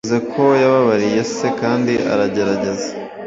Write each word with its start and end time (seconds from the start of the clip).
Yavuze 0.03 0.19
ko 0.31 0.43
yababariye 0.63 1.21
se, 1.35 1.47
kandi 1.61 1.93
aragerageza. 2.13 2.89